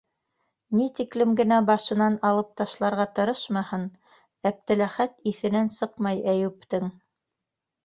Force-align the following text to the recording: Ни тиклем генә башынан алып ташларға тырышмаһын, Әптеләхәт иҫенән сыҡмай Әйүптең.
Ни 0.77 0.85
тиклем 0.99 1.35
генә 1.41 1.59
башынан 1.67 2.15
алып 2.29 2.49
ташларға 2.61 3.05
тырышмаһын, 3.19 3.85
Әптеләхәт 4.53 5.15
иҫенән 5.35 5.73
сыҡмай 5.79 6.27
Әйүптең. 6.35 6.93